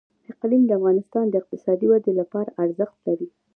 [0.31, 3.27] اقلیم د افغانستان د اقتصادي ودې لپاره ارزښت لري.